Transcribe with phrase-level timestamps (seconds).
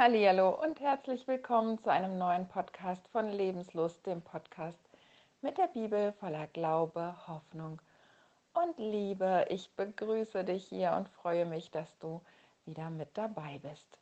[0.00, 4.78] Hallo und herzlich willkommen zu einem neuen Podcast von Lebenslust, dem Podcast
[5.42, 7.82] mit der Bibel voller Glaube, Hoffnung
[8.54, 9.44] und Liebe.
[9.48, 12.20] Ich begrüße dich hier und freue mich, dass du
[12.64, 13.98] wieder mit dabei bist.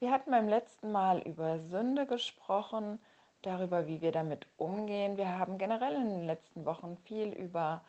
[0.00, 2.98] Wir hatten beim letzten Mal über Sünde gesprochen,
[3.42, 5.16] darüber, wie wir damit umgehen.
[5.18, 7.84] Wir haben generell in den letzten Wochen viel über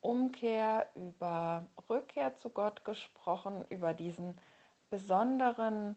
[0.00, 4.36] Umkehr, über Rückkehr zu Gott gesprochen, über diesen
[4.90, 5.94] besonderen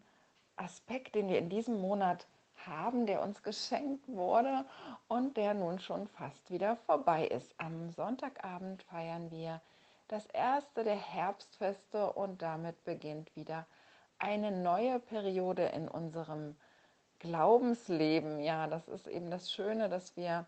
[0.58, 2.28] Aspekt, den wir in diesem Monat
[2.66, 4.66] haben, der uns geschenkt wurde
[5.08, 7.54] und der nun schon fast wieder vorbei ist.
[7.58, 9.62] Am Sonntagabend feiern wir
[10.08, 13.66] das erste der Herbstfeste und damit beginnt wieder
[14.18, 16.56] eine neue Periode in unserem
[17.20, 18.40] Glaubensleben.
[18.40, 20.46] Ja, das ist eben das Schöne, dass wir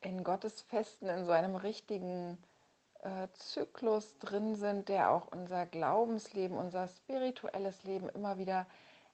[0.00, 2.38] in Gottes Festen in so einem richtigen
[3.02, 8.66] äh, Zyklus drin sind, der auch unser Glaubensleben, unser spirituelles Leben immer wieder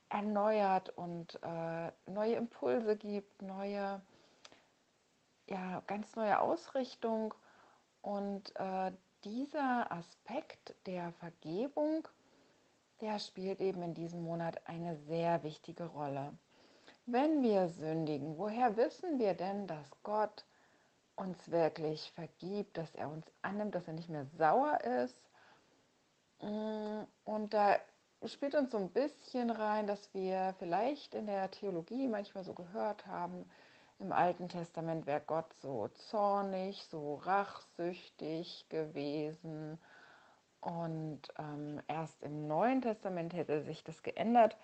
[0.08, 4.00] erneuert und äh, neue Impulse gibt, neue,
[5.46, 7.34] ja, ganz neue Ausrichtung.
[8.02, 8.92] Und äh,
[9.24, 12.06] dieser Aspekt der Vergebung,
[13.00, 16.32] der spielt eben in diesem Monat eine sehr wichtige Rolle.
[17.06, 20.44] Wenn wir sündigen, woher wissen wir denn, dass Gott
[21.16, 25.30] uns wirklich vergibt, dass er uns annimmt, dass er nicht mehr sauer ist?
[26.40, 27.76] Mm, und da
[28.32, 33.06] spielt uns so ein bisschen rein, dass wir vielleicht in der Theologie manchmal so gehört
[33.06, 33.44] haben,
[33.98, 39.78] im Alten Testament wäre Gott so zornig, so rachsüchtig gewesen.
[40.60, 44.56] Und ähm, erst im Neuen Testament hätte sich das geändert.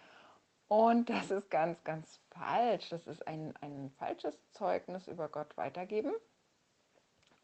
[0.68, 2.88] Und das ist ganz, ganz falsch.
[2.88, 6.14] Das ist ein, ein falsches Zeugnis über Gott weitergeben.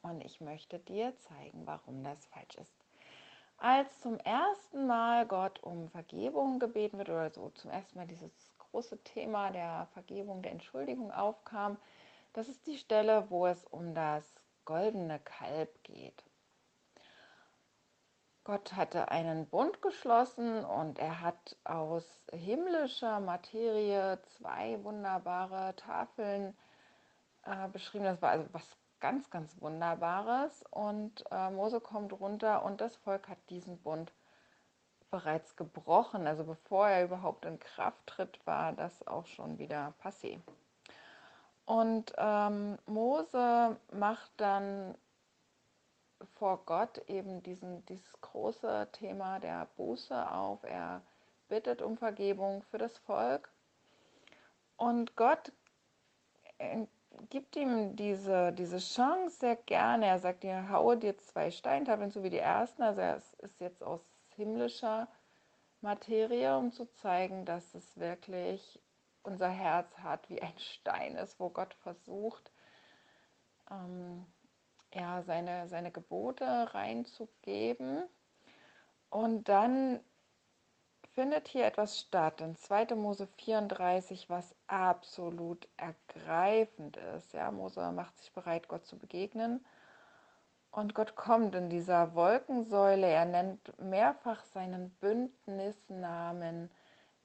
[0.03, 2.86] Und ich möchte dir zeigen, warum das falsch ist
[3.59, 8.33] als zum ersten Mal Gott um Vergebung gebeten wird oder so zum ersten Mal dieses
[8.59, 11.79] große Thema der Vergebung, der Entschuldigung aufkam,
[12.33, 16.25] das ist die Stelle, wo es um das goldene Kalb geht.
[18.45, 26.57] Gott hatte einen Bund geschlossen und er hat aus himmlischer Materie zwei wunderbare Tafeln
[27.43, 28.05] äh, beschrieben.
[28.05, 30.65] Das war also was ganz, ganz Wunderbares.
[30.71, 34.13] Und äh, Mose kommt runter und das Volk hat diesen Bund
[35.11, 36.27] bereits gebrochen.
[36.27, 40.41] Also bevor er überhaupt in Kraft tritt, war das auch schon wieder passé.
[41.65, 44.95] Und ähm, Mose macht dann
[46.35, 50.63] vor Gott eben diesen, dieses große Thema der Buße auf.
[50.63, 51.03] Er
[51.49, 53.51] bittet um Vergebung für das Volk.
[54.77, 55.53] Und Gott
[57.31, 60.07] gibt ihm diese, diese Chance sehr gerne.
[60.07, 62.83] Er sagt dir, haue dir zwei Steintafeln, so wie die ersten.
[62.83, 64.01] Also er ist jetzt aus
[64.35, 65.09] himmlischer
[65.81, 68.81] Materie, um zu zeigen, dass es wirklich
[69.23, 72.53] unser Herz hat, wie ein Stein ist, wo Gott versucht,
[73.71, 74.27] ähm,
[74.95, 78.05] ja, seine, seine Gebote reinzugeben.
[79.11, 80.01] Und dann
[81.17, 82.95] findet hier etwas statt in 2.
[82.95, 87.33] Mose 34, was absolut ergreifend ist.
[87.33, 89.65] Ja, Mose macht sich bereit, Gott zu begegnen.
[90.71, 93.07] Und Gott kommt in dieser Wolkensäule.
[93.07, 96.71] Er nennt mehrfach seinen Bündnisnamen,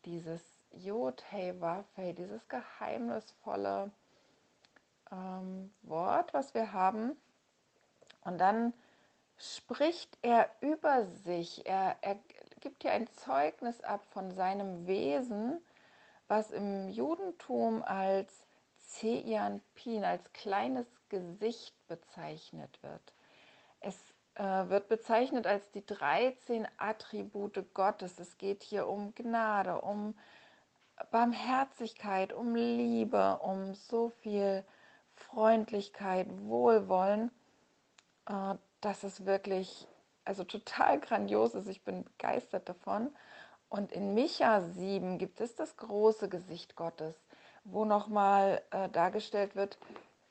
[0.06, 0.42] dieses
[0.72, 3.92] Jod, Hey, Waffe, dieses geheimnisvolle
[5.12, 7.18] ähm, Wort, was wir haben.
[8.22, 8.74] Und dann
[9.36, 11.66] spricht er über sich.
[11.66, 12.18] Er, er
[12.62, 15.60] gibt hier ein Zeugnis ab von seinem Wesen,
[16.28, 18.46] was im Judentum als
[18.78, 23.14] Zeian Pin, als kleines Gesicht bezeichnet wird.
[23.80, 23.98] Es
[24.36, 28.20] äh, wird bezeichnet als die 13 Attribute Gottes.
[28.20, 30.16] Es geht hier um Gnade, um
[31.10, 34.64] Barmherzigkeit, um Liebe, um so viel
[35.16, 37.32] Freundlichkeit, Wohlwollen,
[38.28, 39.88] äh, dass es wirklich
[40.26, 41.68] also total grandios ist.
[41.68, 43.10] Ich bin begeistert davon.
[43.70, 47.16] Und in Micha 7 gibt es das große Gesicht Gottes,
[47.64, 49.78] wo nochmal äh, dargestellt wird,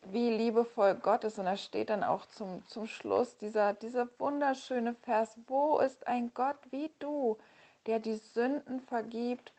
[0.02, 1.38] wie liebevoll Gott ist.
[1.38, 6.32] Und da steht dann auch zum, zum Schluss dieser, dieser wunderschöne Vers, wo ist ein
[6.34, 7.38] Gott wie du,
[7.86, 9.52] der die Sünden vergibt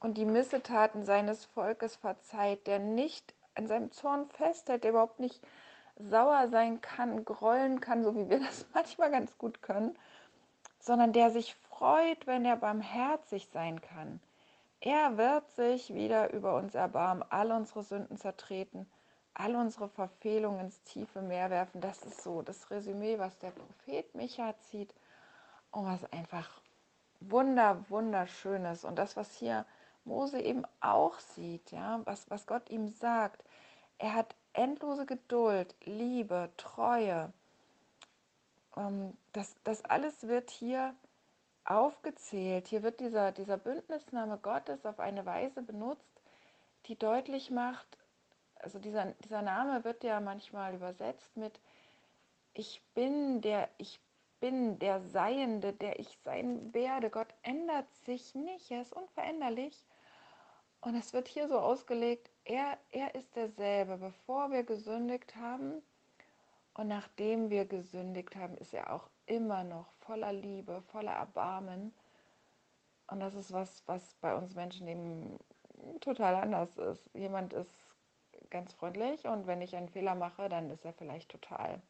[0.00, 5.40] und die Missetaten seines Volkes verzeiht, der nicht an seinem Zorn festhält, der überhaupt nicht
[5.96, 9.96] sauer sein kann, grollen kann, so wie wir das manchmal ganz gut können,
[10.78, 14.20] sondern der sich freut, wenn er barmherzig sein kann.
[14.80, 18.88] Er wird sich wieder über uns erbarmen, all unsere Sünden zertreten,
[19.34, 21.80] all unsere Verfehlungen ins tiefe Meer werfen.
[21.80, 24.94] Das ist so das Resümee, was der Prophet Micha zieht
[25.70, 26.48] und was einfach
[27.20, 28.84] wunder, wunderschön ist.
[28.84, 29.64] Und das, was hier
[30.04, 33.42] Mose eben auch sieht, ja, was, was Gott ihm sagt.
[33.98, 37.32] Er hat endlose Geduld, Liebe, Treue.
[38.76, 40.94] Ähm, das, das alles wird hier
[41.64, 42.68] aufgezählt.
[42.68, 46.20] Hier wird dieser, dieser Bündnisname Gottes auf eine Weise benutzt,
[46.86, 47.98] die deutlich macht,
[48.66, 51.60] also dieser, dieser Name wird ja manchmal übersetzt mit
[52.54, 54.00] Ich bin der, ich
[54.40, 57.10] bin der Seiende, der ich sein werde.
[57.10, 59.84] Gott ändert sich nicht, er ist unveränderlich.
[60.80, 63.96] Und es wird hier so ausgelegt, er, er ist derselbe.
[63.96, 65.82] Bevor wir gesündigt haben
[66.74, 71.92] und nachdem wir gesündigt haben, ist er auch immer noch voller Liebe, voller Erbarmen.
[73.08, 75.38] Und das ist was, was bei uns Menschen eben
[76.00, 77.08] total anders ist.
[77.14, 77.70] Jemand ist
[78.50, 81.80] ganz freundlich und wenn ich einen Fehler mache, dann ist er vielleicht total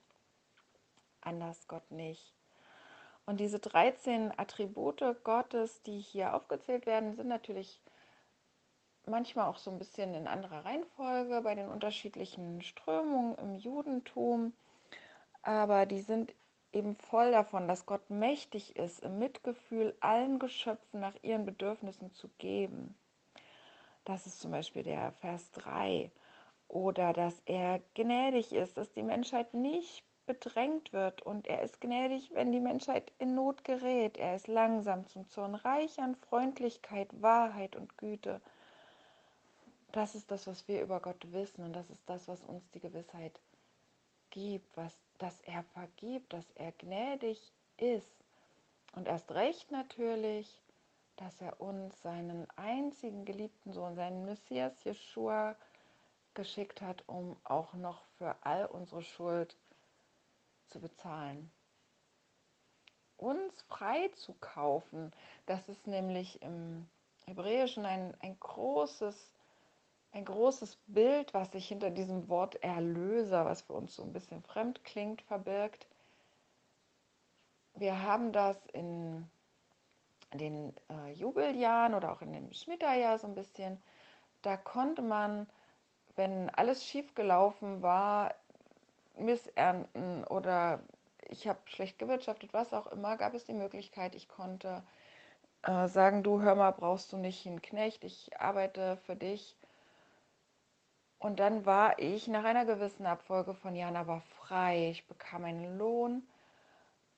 [1.21, 2.33] anders, Gott nicht.
[3.27, 7.81] Und diese 13 Attribute Gottes, die hier aufgezählt werden, sind natürlich
[9.07, 14.53] manchmal auch so ein bisschen in anderer Reihenfolge bei den unterschiedlichen Strömungen im Judentum.
[15.43, 16.35] Aber die sind
[16.73, 22.29] eben voll davon, dass Gott mächtig ist, im Mitgefühl allen Geschöpfen nach ihren Bedürfnissen zu
[22.39, 22.97] geben.
[24.05, 26.11] Das ist zum Beispiel der Vers 3.
[26.69, 32.33] Oder dass er gnädig ist, dass die Menschheit nicht bedrängt wird und er ist gnädig,
[32.35, 34.19] wenn die Menschheit in Not gerät.
[34.19, 38.41] Er ist langsam zum Zorn, reich an Freundlichkeit, Wahrheit und Güte.
[39.97, 42.81] Das ist das, was wir über Gott wissen und das ist das, was uns die
[42.81, 43.41] Gewissheit
[44.31, 47.41] gibt, was, dass er vergibt, dass er gnädig
[47.79, 48.25] ist.
[48.93, 50.61] Und erst recht natürlich,
[51.17, 55.57] dass er uns seinen einzigen geliebten Sohn, seinen Messias Jeshua,
[56.35, 59.67] geschickt hat, um auch noch für all unsere Schuld zu
[60.69, 61.51] zu bezahlen.
[63.17, 65.13] Uns frei zu kaufen,
[65.47, 66.87] das ist nämlich im
[67.25, 69.17] Hebräischen ein, ein, großes,
[70.13, 74.43] ein großes Bild, was sich hinter diesem Wort Erlöser, was für uns so ein bisschen
[74.43, 75.87] fremd klingt, verbirgt.
[77.75, 79.29] Wir haben das in
[80.33, 83.83] den äh, Jubeljahren oder auch in dem Schmitterjahr so ein bisschen.
[84.43, 85.47] Da konnte man,
[86.15, 88.35] wenn alles schief gelaufen war,
[89.19, 90.81] Missernten oder
[91.29, 94.83] ich habe schlecht gewirtschaftet, was auch immer, gab es die Möglichkeit, ich konnte
[95.63, 99.57] äh, sagen, du hör mal, brauchst du nicht einen Knecht, ich arbeite für dich.
[101.19, 105.79] Und dann war ich nach einer gewissen Abfolge von Jahren aber frei, ich bekam einen
[105.79, 106.29] Lohn.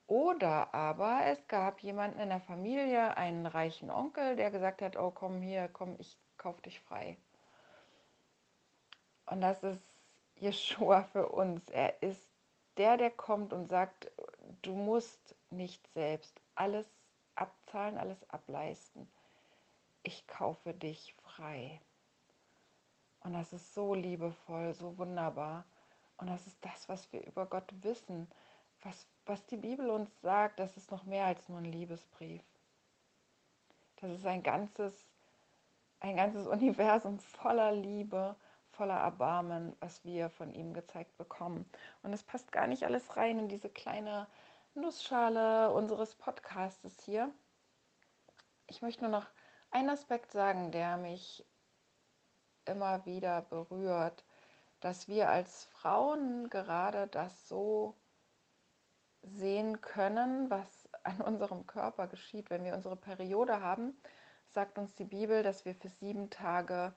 [0.06, 5.10] Oder aber es gab jemanden in der Familie, einen reichen Onkel, der gesagt hat, oh
[5.10, 7.18] komm hier, komm, ich kauf dich frei.
[9.26, 9.82] Und das ist
[10.36, 11.68] Jeshua für uns.
[11.68, 12.26] Er ist
[12.78, 14.10] der, der kommt und sagt,
[14.62, 16.86] du musst nicht selbst alles
[17.34, 19.10] abzahlen, alles ableisten.
[20.02, 21.80] Ich kaufe dich frei.
[23.28, 25.66] Und das ist so liebevoll, so wunderbar.
[26.16, 28.26] Und das ist das, was wir über Gott wissen.
[28.80, 32.40] Was, was die Bibel uns sagt, das ist noch mehr als nur ein Liebesbrief.
[33.96, 35.04] Das ist ein ganzes,
[36.00, 38.34] ein ganzes Universum voller Liebe
[38.70, 41.68] voller Erbarmen, was wir von ihm gezeigt bekommen.
[42.02, 44.26] Und es passt gar nicht alles rein in diese kleine
[44.72, 47.30] Nussschale unseres Podcastes hier.
[48.68, 49.26] Ich möchte nur noch
[49.70, 51.44] einen Aspekt sagen, der mich
[52.68, 54.24] immer wieder berührt,
[54.80, 57.94] dass wir als Frauen gerade das so
[59.22, 62.50] sehen können, was an unserem Körper geschieht.
[62.50, 63.96] Wenn wir unsere Periode haben,
[64.50, 66.94] sagt uns die Bibel, dass wir für sieben Tage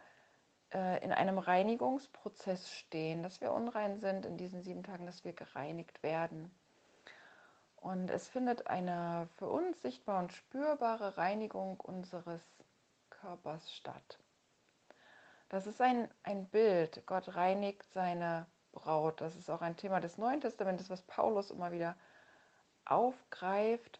[0.74, 5.34] äh, in einem Reinigungsprozess stehen, dass wir unrein sind in diesen sieben Tagen, dass wir
[5.34, 6.52] gereinigt werden.
[7.78, 12.44] Und es findet eine für uns sichtbar und spürbare Reinigung unseres
[13.10, 14.21] Körpers statt.
[15.52, 17.06] Das ist ein, ein Bild.
[17.06, 19.20] Gott reinigt seine Braut.
[19.20, 21.98] Das ist auch ein Thema des Neuen Testamentes, was Paulus immer wieder
[22.86, 24.00] aufgreift.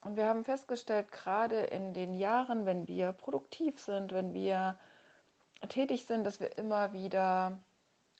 [0.00, 4.78] Und wir haben festgestellt, gerade in den Jahren, wenn wir produktiv sind, wenn wir
[5.68, 7.58] tätig sind, dass wir immer wieder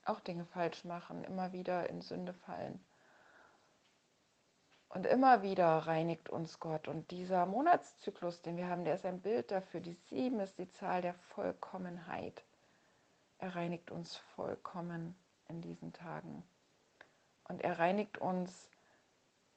[0.05, 2.79] auch Dinge falsch machen, immer wieder in Sünde fallen.
[4.95, 6.87] Und immer wieder reinigt uns Gott.
[6.87, 9.81] Und dieser Monatszyklus, den wir haben, der ist ein Bild dafür.
[9.81, 12.45] Die sieben ist die Zahl der Vollkommenheit.
[13.37, 15.13] Er reinigt uns vollkommen
[15.49, 16.43] in diesen Tagen.
[17.43, 18.69] Und er reinigt uns,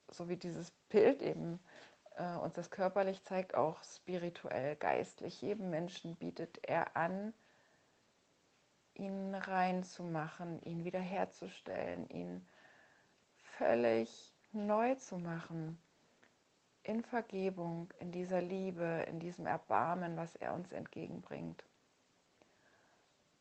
[0.09, 1.61] so wie dieses Bild eben
[2.17, 5.41] äh, uns das körperlich zeigt, auch spirituell, geistlich.
[5.41, 7.33] Jedem Menschen bietet er an,
[8.95, 12.45] ihn reinzumachen, ihn wiederherzustellen, ihn
[13.57, 15.79] völlig neu zu machen.
[16.83, 21.63] in Vergebung, in dieser Liebe, in diesem Erbarmen, was er uns entgegenbringt.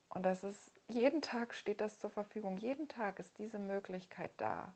[0.10, 4.74] Und das ist, jeden Tag steht das zur Verfügung, jeden Tag ist diese Möglichkeit da.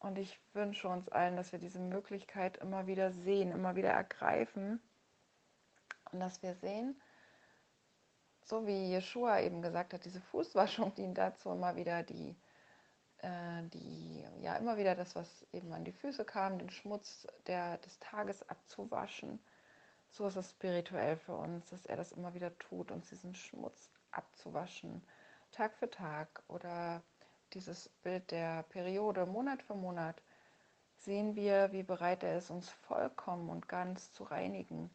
[0.00, 4.80] Und ich wünsche uns allen, dass wir diese Möglichkeit immer wieder sehen, immer wieder ergreifen
[6.10, 7.00] und dass wir sehen,
[8.44, 12.36] so wie Jeshua eben gesagt hat, diese Fußwaschung dient dazu, immer wieder die,
[13.22, 17.78] äh, die, ja, immer wieder das, was eben an die Füße kam, den Schmutz der,
[17.78, 19.38] des Tages abzuwaschen.
[20.10, 23.90] So ist es spirituell für uns, dass er das immer wieder tut, uns diesen Schmutz
[24.10, 25.02] abzuwaschen,
[25.52, 27.02] Tag für Tag oder
[27.54, 30.20] dieses Bild der Periode Monat für Monat,
[30.96, 34.90] sehen wir, wie bereit er ist, uns vollkommen und ganz zu reinigen,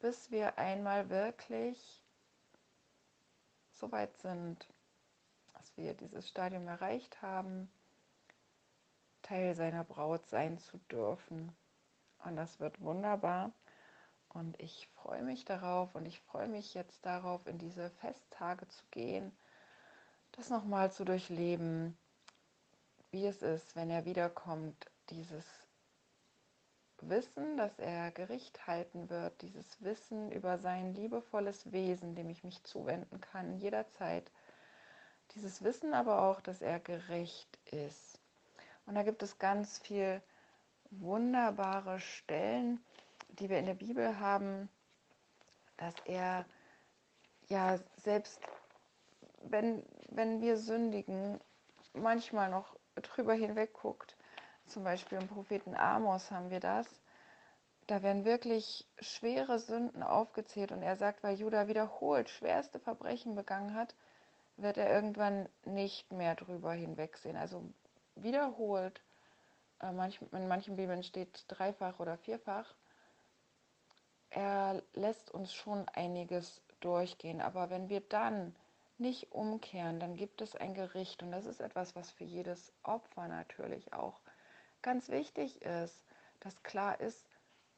[0.00, 2.02] bis wir einmal wirklich
[3.72, 4.66] so weit sind,
[5.76, 7.70] wir dieses Stadium erreicht haben,
[9.22, 11.54] Teil seiner Braut sein zu dürfen.
[12.24, 13.52] Und das wird wunderbar.
[14.28, 18.84] Und ich freue mich darauf und ich freue mich jetzt darauf, in diese Festtage zu
[18.90, 19.32] gehen
[20.36, 21.96] das nochmal zu durchleben,
[23.10, 25.44] wie es ist, wenn er wiederkommt, dieses
[27.00, 32.62] Wissen, dass er Gericht halten wird, dieses Wissen über sein liebevolles Wesen, dem ich mich
[32.64, 34.30] zuwenden kann, jederzeit.
[35.34, 38.18] Dieses Wissen aber auch, dass er gerecht ist.
[38.86, 40.22] Und da gibt es ganz viel
[40.90, 42.82] wunderbare Stellen,
[43.28, 44.68] die wir in der Bibel haben,
[45.76, 46.46] dass er
[47.48, 48.40] ja selbst
[49.50, 51.40] wenn, wenn wir sündigen,
[51.92, 54.16] manchmal noch drüber hinweg guckt.
[54.66, 56.86] Zum Beispiel im Propheten Amos haben wir das.
[57.86, 63.74] Da werden wirklich schwere Sünden aufgezählt und er sagt, weil Judah wiederholt schwerste Verbrechen begangen
[63.74, 63.94] hat,
[64.56, 67.36] wird er irgendwann nicht mehr drüber hinwegsehen.
[67.36, 67.62] Also
[68.14, 69.02] wiederholt,
[69.80, 72.74] äh, in manchen Bibeln steht dreifach oder vierfach.
[74.30, 78.54] Er lässt uns schon einiges durchgehen, aber wenn wir dann
[78.98, 81.22] nicht umkehren, dann gibt es ein Gericht.
[81.22, 84.20] Und das ist etwas, was für jedes Opfer natürlich auch
[84.82, 86.04] ganz wichtig ist,
[86.40, 87.26] dass klar ist,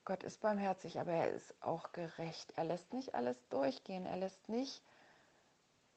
[0.04, 2.52] Gott ist barmherzig, aber er ist auch gerecht.
[2.56, 4.06] Er lässt nicht alles durchgehen.
[4.06, 4.82] Er lässt nicht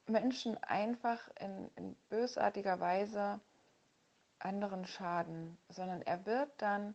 [0.06, 3.40] Menschen einfach in, in bösartiger Weise
[4.38, 6.94] anderen schaden, sondern er wird dann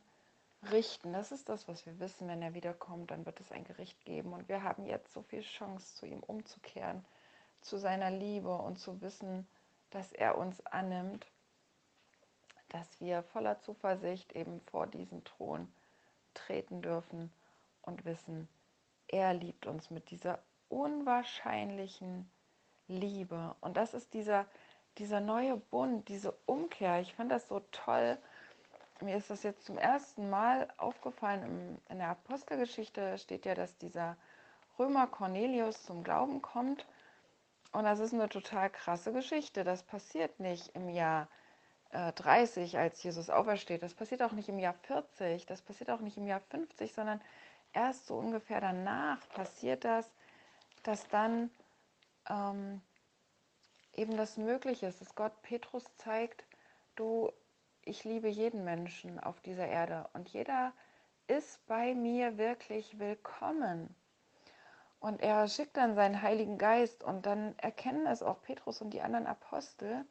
[0.71, 1.13] richten.
[1.13, 2.27] Das ist das, was wir wissen.
[2.27, 4.33] Wenn er wiederkommt, dann wird es ein Gericht geben.
[4.33, 7.05] Und wir haben jetzt so viel Chance, zu ihm umzukehren
[7.61, 9.47] zu seiner Liebe und zu wissen,
[9.89, 11.25] dass er uns annimmt,
[12.69, 15.71] dass wir voller Zuversicht eben vor diesen Thron
[16.33, 17.31] treten dürfen
[17.81, 18.47] und wissen,
[19.07, 22.29] er liebt uns mit dieser unwahrscheinlichen
[22.87, 23.55] Liebe.
[23.61, 24.45] Und das ist dieser,
[24.97, 26.99] dieser neue Bund, diese Umkehr.
[27.01, 28.17] Ich fand das so toll.
[29.01, 31.79] Mir ist das jetzt zum ersten Mal aufgefallen.
[31.89, 34.17] In der Apostelgeschichte steht ja, dass dieser
[34.79, 36.85] Römer Cornelius zum Glauben kommt
[37.71, 39.63] und das ist eine total krasse Geschichte.
[39.63, 41.27] Das passiert nicht im Jahr
[41.91, 43.83] äh, 30, als Jesus aufersteht.
[43.83, 45.45] Das passiert auch nicht im Jahr 40.
[45.45, 47.21] Das passiert auch nicht im Jahr 50, sondern
[47.73, 50.11] erst so ungefähr danach passiert das,
[50.83, 51.51] dass dann
[52.29, 52.81] ähm,
[53.93, 56.45] eben das möglich ist, dass Gott Petrus zeigt,
[56.95, 57.31] du,
[57.83, 60.73] ich liebe jeden Menschen auf dieser Erde und jeder
[61.27, 63.93] ist bei mir wirklich willkommen.
[64.99, 69.01] Und er schickt dann seinen Heiligen Geist und dann erkennen es auch Petrus und die
[69.01, 70.05] anderen Apostel.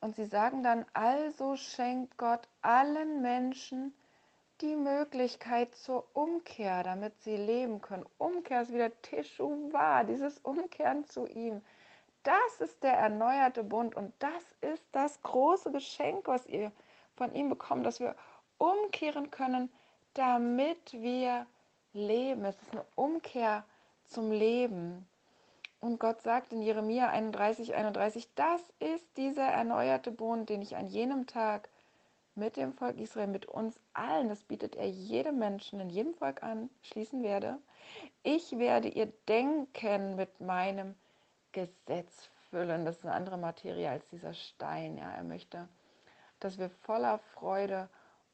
[0.00, 3.94] Und sie sagen dann, also schenkt Gott allen Menschen
[4.60, 8.06] die Möglichkeit zur Umkehr, damit sie leben können.
[8.18, 11.60] Umkehr ist wieder Teshuvah, dieses Umkehren zu ihm.
[12.22, 16.72] Das ist der erneuerte Bund und das ist das große Geschenk, was ihr
[17.16, 18.16] von ihm bekommt, dass wir
[18.58, 19.70] umkehren können,
[20.14, 21.46] damit wir
[21.92, 22.44] leben.
[22.44, 23.64] Es ist eine Umkehr
[24.06, 25.06] zum Leben.
[25.80, 30.86] Und Gott sagt in Jeremia 31, 31, das ist dieser erneuerte Bund, den ich an
[30.86, 31.68] jenem Tag
[32.36, 36.42] mit dem Volk Israel, mit uns allen, das bietet er jedem Menschen, in jedem Volk
[36.42, 37.58] an, schließen werde.
[38.22, 40.96] Ich werde ihr Denken mit meinem
[41.52, 42.84] Gesetz füllen.
[42.84, 44.96] Das ist eine andere Materie als dieser Stein.
[44.96, 45.68] Ja, er möchte,
[46.40, 47.88] dass wir voller Freude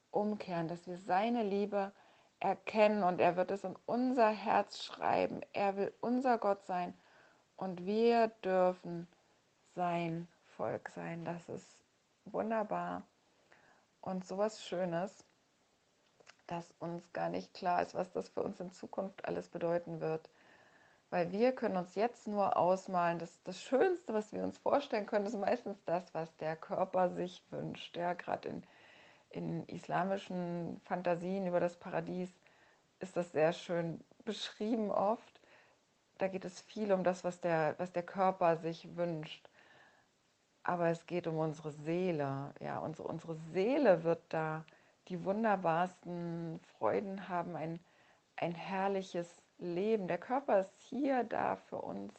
[0.09, 1.91] umkehren, dass wir seine Liebe
[2.39, 5.41] erkennen und er wird es in unser Herz schreiben.
[5.53, 6.95] Er will unser Gott sein
[7.55, 9.07] und wir dürfen
[9.75, 10.27] sein
[10.57, 11.23] Volk sein.
[11.23, 11.77] Das ist
[12.25, 13.03] wunderbar
[14.01, 15.23] und sowas Schönes,
[16.47, 20.29] dass uns gar nicht klar ist, was das für uns in Zukunft alles bedeuten wird.
[21.09, 25.25] Weil wir können uns jetzt nur ausmalen, dass das Schönste, was wir uns vorstellen können,
[25.25, 27.97] ist meistens das, was der Körper sich wünscht.
[27.97, 28.63] Ja, gerade in
[29.31, 32.29] in islamischen Fantasien über das Paradies
[32.99, 35.41] ist das sehr schön beschrieben oft.
[36.17, 39.49] Da geht es viel um das, was der, was der Körper sich wünscht.
[40.63, 42.53] Aber es geht um unsere Seele.
[42.59, 44.63] Ja, unsere, unsere Seele wird da
[45.07, 47.79] die wunderbarsten Freuden haben, ein,
[48.35, 50.07] ein herrliches Leben.
[50.07, 52.13] Der Körper ist hier da für uns,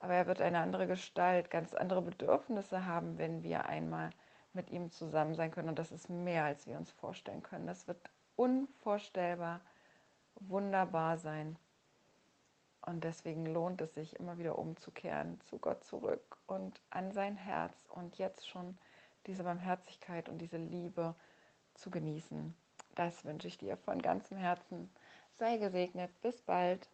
[0.00, 4.10] aber er wird eine andere Gestalt, ganz andere Bedürfnisse haben, wenn wir einmal
[4.52, 5.68] mit ihm zusammen sein können.
[5.68, 7.66] Und das ist mehr, als wir uns vorstellen können.
[7.66, 7.98] Das wird
[8.36, 9.60] unvorstellbar
[10.40, 11.56] wunderbar sein.
[12.86, 17.88] Und deswegen lohnt es sich immer wieder umzukehren zu Gott zurück und an sein Herz
[17.88, 18.76] und jetzt schon
[19.26, 21.14] diese Barmherzigkeit und diese Liebe
[21.74, 22.54] zu genießen.
[22.94, 24.90] Das wünsche ich dir von ganzem Herzen.
[25.38, 26.10] Sei gesegnet.
[26.20, 26.88] Bis bald.